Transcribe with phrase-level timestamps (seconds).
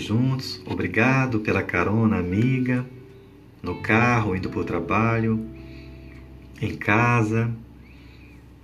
[0.00, 0.62] juntos.
[0.66, 2.86] Obrigado pela carona amiga,
[3.62, 5.44] no carro, indo para o trabalho,
[6.60, 7.50] em casa,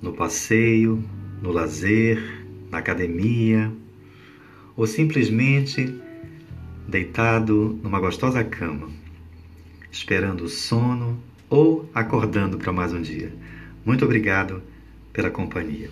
[0.00, 1.02] no passeio,
[1.42, 3.70] no lazer, na academia,
[4.76, 5.94] ou simplesmente
[6.88, 8.88] deitado numa gostosa cama,
[9.90, 11.18] esperando o sono
[11.48, 13.32] ou acordando para mais um dia.
[13.84, 14.62] Muito obrigado
[15.12, 15.90] pela companhia.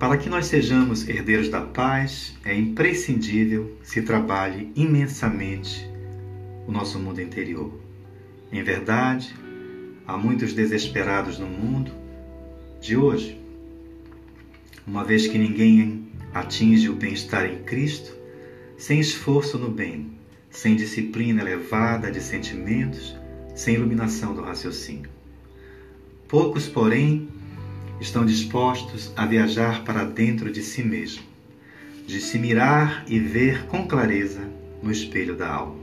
[0.00, 5.86] Para que nós sejamos herdeiros da paz, é imprescindível se trabalhe imensamente
[6.66, 7.70] o nosso mundo interior.
[8.50, 9.34] Em verdade,
[10.06, 11.92] há muitos desesperados no mundo
[12.80, 13.38] de hoje,
[14.86, 18.16] uma vez que ninguém atinge o bem-estar em Cristo
[18.78, 20.12] sem esforço no bem,
[20.48, 23.14] sem disciplina elevada de sentimentos,
[23.54, 25.10] sem iluminação do raciocínio.
[26.26, 27.28] Poucos, porém,
[28.00, 31.22] estão dispostos a viajar para dentro de si mesmo,
[32.06, 34.40] de se mirar e ver com clareza
[34.82, 35.76] no espelho da alma.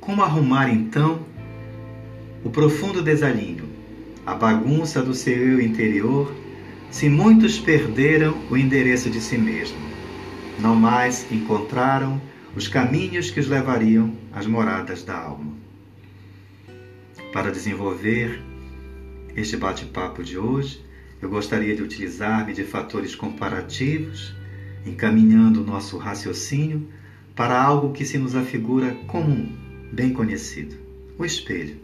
[0.00, 1.20] Como arrumar então
[2.42, 3.68] o profundo desalinho,
[4.24, 6.34] a bagunça do seu eu interior,
[6.90, 9.78] se muitos perderam o endereço de si mesmo,
[10.58, 12.20] não mais encontraram
[12.56, 15.52] os caminhos que os levariam às moradas da alma.
[17.32, 18.40] Para desenvolver
[19.36, 20.84] este bate-papo de hoje,
[21.20, 24.34] eu gostaria de utilizar-me de fatores comparativos,
[24.86, 26.86] encaminhando o nosso raciocínio
[27.34, 29.50] para algo que se nos afigura comum,
[29.92, 30.76] bem conhecido:
[31.18, 31.76] o espelho,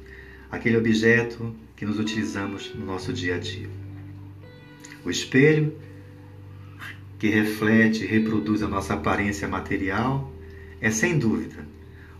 [0.50, 3.68] aquele objeto que nos utilizamos no nosso dia a dia.
[5.04, 5.74] O espelho,
[7.18, 10.32] que reflete e reproduz a nossa aparência material,
[10.80, 11.68] é sem dúvida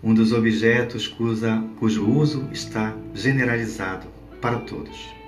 [0.03, 4.09] um dos objetos cuja, cujo uso está generalizado
[4.41, 5.20] para todos.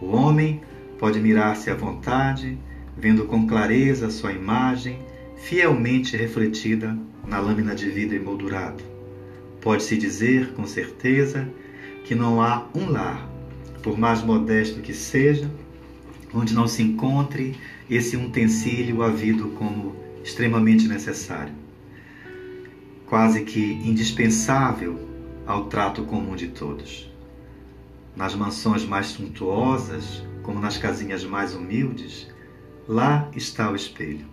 [0.00, 0.62] O homem
[0.98, 2.56] pode mirar-se à vontade,
[2.96, 4.98] vendo com clareza sua imagem
[5.36, 8.82] fielmente refletida na lâmina de vidro emoldurado.
[9.60, 11.46] Pode-se dizer com certeza
[12.04, 13.28] que não há um lar,
[13.82, 15.50] por mais modesto que seja,
[16.32, 17.56] onde não se encontre
[17.90, 21.52] esse utensílio havido como extremamente necessário,
[23.06, 24.98] quase que indispensável
[25.46, 27.09] ao trato comum de todos
[28.16, 32.28] nas mansões mais suntuosas, como nas casinhas mais humildes,
[32.88, 34.26] lá está o espelho,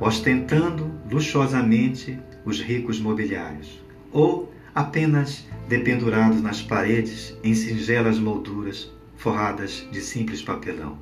[0.00, 3.82] ostentando luxuosamente os ricos mobiliários,
[4.12, 10.96] ou apenas dependurados nas paredes em singelas molduras forradas de simples papelão.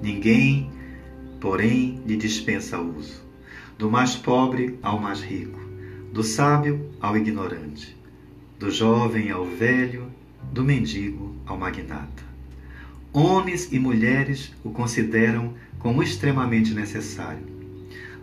[0.00, 0.70] Ninguém,
[1.40, 3.22] porém, lhe dispensa uso,
[3.76, 5.60] do mais pobre ao mais rico,
[6.12, 7.96] do sábio ao ignorante,
[8.58, 10.06] do jovem ao velho,
[10.54, 12.22] do mendigo ao magnata.
[13.12, 17.44] Homens e mulheres o consideram como extremamente necessário.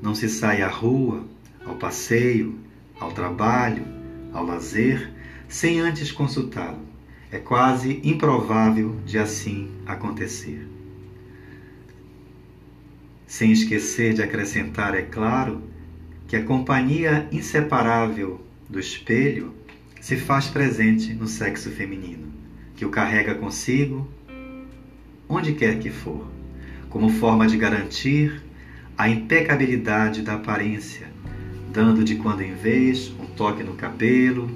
[0.01, 1.25] Não se sai à rua,
[1.65, 2.57] ao passeio,
[2.97, 3.85] ao trabalho,
[4.31, 5.11] ao lazer,
[5.49, 6.79] sem antes consultá-lo.
[7.29, 10.65] É quase improvável de assim acontecer.
[13.27, 15.61] Sem esquecer de acrescentar, é claro,
[16.29, 19.53] que a companhia inseparável do espelho
[20.01, 22.33] se faz presente no sexo feminino,
[22.75, 24.09] que o carrega consigo
[25.29, 26.27] onde quer que for,
[26.89, 28.41] como forma de garantir
[28.97, 31.07] a impecabilidade da aparência,
[31.71, 34.49] dando de quando em vez um toque no cabelo,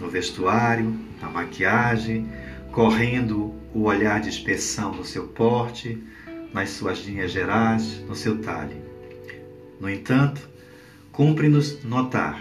[0.00, 0.92] no vestuário,
[1.22, 2.28] na maquiagem,
[2.72, 5.96] correndo o olhar de inspeção no seu porte,
[6.52, 8.76] nas suas linhas gerais, no seu talhe.
[9.80, 10.48] No entanto,
[11.12, 12.40] cumpre-nos notar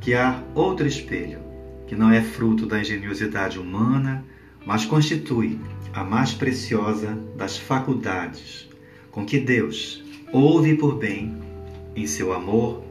[0.00, 1.53] que há outro espelho,
[1.86, 4.24] que não é fruto da engenhosidade humana,
[4.66, 5.58] mas constitui
[5.92, 8.68] a mais preciosa das faculdades
[9.10, 10.02] com que Deus
[10.32, 11.40] ouve por bem
[11.94, 12.82] em seu amor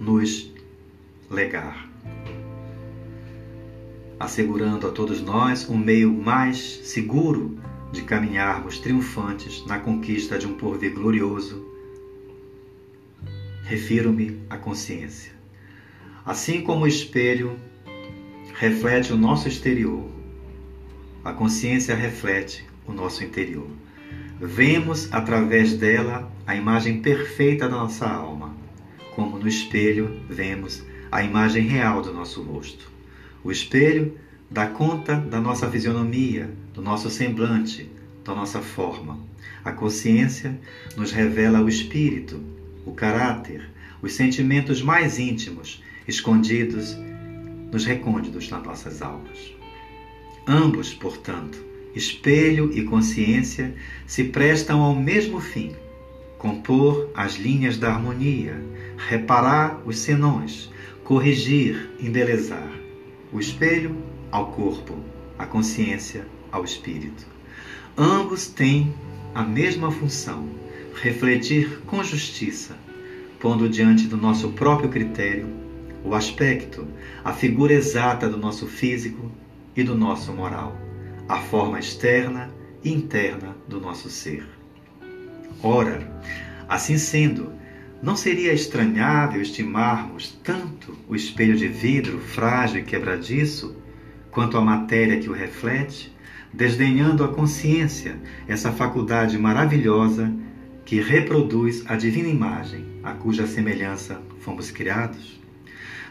[0.00, 0.52] nos
[1.30, 1.88] legar,
[4.18, 7.56] assegurando a todos nós um meio mais seguro
[7.92, 11.64] de caminharmos triunfantes na conquista de um porvir glorioso.
[13.62, 15.41] Refiro-me à consciência.
[16.24, 17.58] Assim como o espelho
[18.54, 20.08] reflete o nosso exterior,
[21.24, 23.66] a consciência reflete o nosso interior.
[24.40, 28.54] Vemos através dela a imagem perfeita da nossa alma,
[29.16, 32.88] como no espelho vemos a imagem real do nosso rosto.
[33.42, 34.16] O espelho
[34.48, 37.90] dá conta da nossa fisionomia, do nosso semblante,
[38.24, 39.18] da nossa forma.
[39.64, 40.56] A consciência
[40.96, 42.40] nos revela o espírito,
[42.86, 43.68] o caráter,
[44.00, 46.96] os sentimentos mais íntimos escondidos
[47.70, 49.54] nos recônditos das nossas almas.
[50.46, 51.64] Ambos, portanto,
[51.94, 53.74] espelho e consciência,
[54.06, 55.72] se prestam ao mesmo fim,
[56.38, 58.60] compor as linhas da harmonia,
[58.96, 60.70] reparar os senões,
[61.04, 62.70] corrigir, embelezar.
[63.32, 63.96] O espelho
[64.30, 64.98] ao corpo,
[65.38, 67.26] a consciência ao espírito.
[67.96, 68.94] Ambos têm
[69.34, 70.48] a mesma função,
[71.00, 72.76] refletir com justiça,
[73.40, 75.61] pondo diante do nosso próprio critério
[76.04, 76.86] o aspecto,
[77.24, 79.30] a figura exata do nosso físico
[79.76, 80.76] e do nosso moral,
[81.28, 82.50] a forma externa
[82.84, 84.46] e interna do nosso ser.
[85.62, 86.10] Ora,
[86.68, 87.52] assim sendo,
[88.02, 93.76] não seria estranhável estimarmos tanto o espelho de vidro frágil e quebradiço,
[94.30, 96.12] quanto a matéria que o reflete,
[96.52, 100.34] desdenhando a consciência, essa faculdade maravilhosa
[100.84, 105.41] que reproduz a divina imagem, a cuja semelhança fomos criados?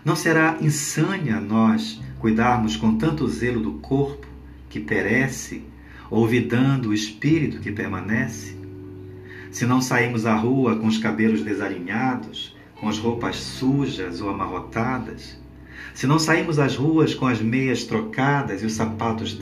[0.04, 4.26] Não será insânia nós cuidarmos com tanto zelo do corpo
[4.68, 5.64] que perece,
[6.10, 8.58] olvidando o espírito que permanece?
[9.52, 15.40] Se não saímos à rua com os cabelos desalinhados, com as roupas sujas ou amarrotadas,
[15.94, 19.38] se não saímos às ruas com as meias trocadas e os sapatos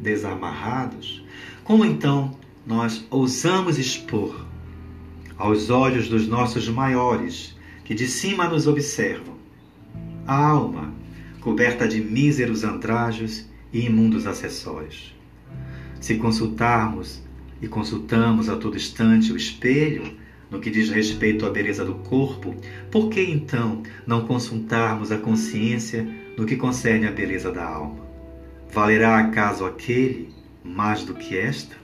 [0.00, 1.24] desamarrados,
[1.64, 4.46] como então nós ousamos expor
[5.36, 9.35] aos olhos dos nossos maiores, que de cima nos observam,
[10.26, 10.92] a alma
[11.40, 15.14] coberta de míseros andrajos e imundos acessórios?
[16.00, 17.22] Se consultarmos
[17.62, 20.16] e consultamos a todo instante o espelho
[20.50, 22.54] no que diz respeito à beleza do corpo,
[22.90, 26.06] por que então não consultarmos a consciência
[26.36, 28.06] no que concerne à beleza da alma?
[28.72, 30.28] Valerá acaso aquele
[30.62, 31.76] mais do que esta?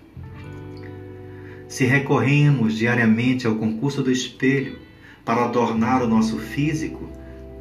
[1.68, 4.78] Se recorremos diariamente ao concurso do espelho
[5.24, 7.08] para adornar o nosso físico,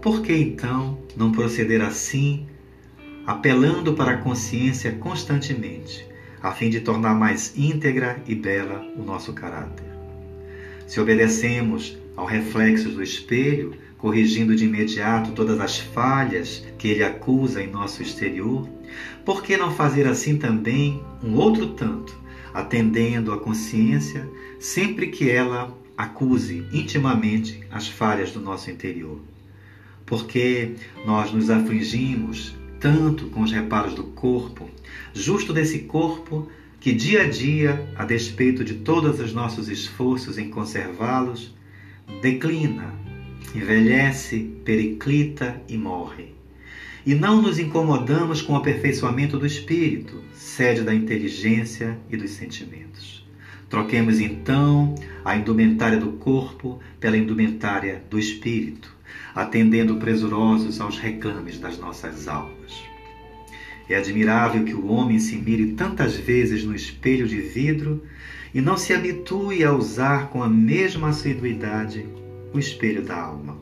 [0.01, 2.47] por que então não proceder assim,
[3.25, 6.11] apelando para a consciência constantemente?
[6.41, 9.85] a fim de tornar mais íntegra e bela o nosso caráter.
[10.87, 17.61] Se obedecemos ao reflexo do espelho, corrigindo de imediato todas as falhas que ele acusa
[17.61, 18.67] em nosso exterior,
[19.23, 22.19] por que não fazer assim também um outro tanto,
[22.53, 24.27] atendendo à consciência
[24.59, 29.19] sempre que ela acuse intimamente as falhas do nosso interior?
[30.11, 30.73] Porque
[31.05, 34.69] nós nos afligimos tanto com os reparos do corpo,
[35.13, 36.49] justo desse corpo
[36.81, 41.55] que dia a dia, a despeito de todos os nossos esforços em conservá-los,
[42.21, 42.93] declina,
[43.55, 46.35] envelhece, periclita e morre.
[47.05, 53.25] E não nos incomodamos com o aperfeiçoamento do espírito, sede da inteligência e dos sentimentos.
[53.69, 54.93] Troquemos então
[55.23, 58.99] a indumentária do corpo pela indumentária do espírito
[59.33, 62.83] atendendo presurosos aos reclames das nossas almas.
[63.89, 68.03] É admirável que o homem se mire tantas vezes no espelho de vidro
[68.53, 72.07] e não se habitue a usar com a mesma assiduidade
[72.53, 73.57] o espelho da alma,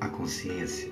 [0.00, 0.90] a consciência.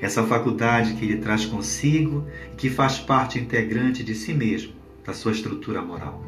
[0.00, 4.72] Essa faculdade que ele traz consigo e que faz parte integrante de si mesmo,
[5.04, 6.22] da sua estrutura moral.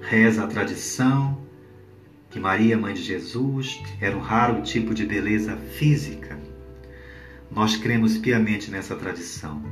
[0.00, 1.45] Reza a tradição
[2.30, 6.38] que Maria, mãe de Jesus, era um raro tipo de beleza física.
[7.50, 9.62] Nós cremos piamente nessa tradição.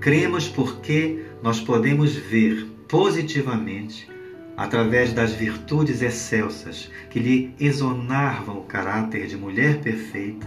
[0.00, 4.08] Cremos porque nós podemos ver positivamente,
[4.56, 10.46] através das virtudes excelsas que lhe exonarvam o caráter de mulher perfeita,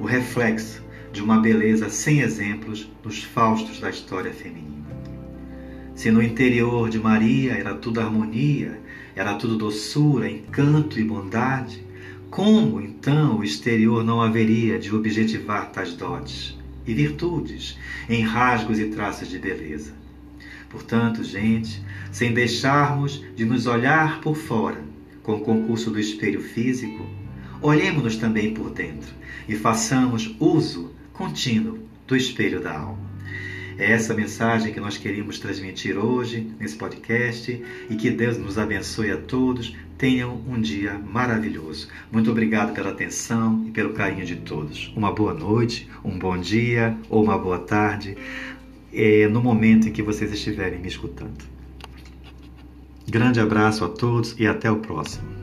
[0.00, 0.82] o reflexo
[1.12, 4.77] de uma beleza sem exemplos nos faustos da história feminina.
[5.98, 8.80] Se no interior de Maria era tudo harmonia,
[9.16, 11.84] era tudo doçura, encanto e bondade,
[12.30, 17.76] como então o exterior não haveria de objetivar tais dotes e virtudes
[18.08, 19.92] em rasgos e traços de beleza?
[20.70, 24.80] Portanto, gente, sem deixarmos de nos olhar por fora
[25.24, 27.04] com o concurso do espelho físico,
[27.60, 29.12] olhemos-nos também por dentro
[29.48, 33.07] e façamos uso contínuo do espelho da alma.
[33.78, 39.12] É essa mensagem que nós queríamos transmitir hoje nesse podcast e que Deus nos abençoe
[39.12, 39.76] a todos.
[39.96, 41.88] Tenham um dia maravilhoso.
[42.10, 44.92] Muito obrigado pela atenção e pelo carinho de todos.
[44.96, 48.18] Uma boa noite, um bom dia ou uma boa tarde
[48.92, 51.44] é, no momento em que vocês estiverem me escutando.
[53.08, 55.37] Grande abraço a todos e até o próximo.